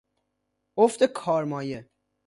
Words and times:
افت 0.77 1.03
کارمایه 1.03 1.89